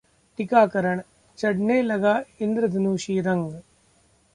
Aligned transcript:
टीकाकरण: 0.39 1.01
चढऩे 1.37 1.81
लगा 1.83 2.17
इंद्रधनुषी 2.41 3.19
रंग 3.21 3.51